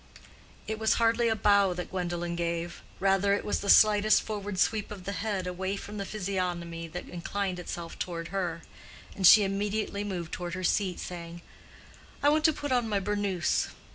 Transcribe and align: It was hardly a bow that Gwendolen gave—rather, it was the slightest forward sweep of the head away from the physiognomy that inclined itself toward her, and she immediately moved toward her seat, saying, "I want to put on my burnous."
It 0.65 0.79
was 0.79 0.93
hardly 0.95 1.27
a 1.27 1.35
bow 1.35 1.75
that 1.75 1.91
Gwendolen 1.91 2.35
gave—rather, 2.35 3.35
it 3.35 3.45
was 3.45 3.59
the 3.59 3.69
slightest 3.69 4.23
forward 4.23 4.57
sweep 4.57 4.89
of 4.89 5.03
the 5.03 5.11
head 5.11 5.45
away 5.45 5.75
from 5.77 5.97
the 5.97 6.05
physiognomy 6.07 6.87
that 6.87 7.07
inclined 7.07 7.59
itself 7.59 7.99
toward 7.99 8.29
her, 8.29 8.63
and 9.15 9.27
she 9.27 9.43
immediately 9.43 10.03
moved 10.03 10.31
toward 10.31 10.55
her 10.55 10.63
seat, 10.63 10.99
saying, 10.99 11.43
"I 12.23 12.29
want 12.29 12.45
to 12.45 12.51
put 12.51 12.71
on 12.71 12.89
my 12.89 12.99
burnous." 12.99 13.67